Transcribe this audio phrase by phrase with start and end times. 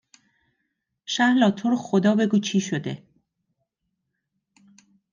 [1.05, 3.03] شهلا تو رو خدا بگو چی شده؟